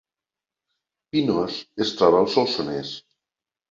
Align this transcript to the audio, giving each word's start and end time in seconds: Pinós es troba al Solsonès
Pinós 1.13 1.61
es 1.87 1.95
troba 2.01 2.21
al 2.25 2.35
Solsonès 2.39 3.01